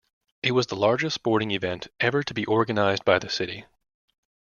[0.41, 3.67] It was the largest sporting event ever to be organised by the city.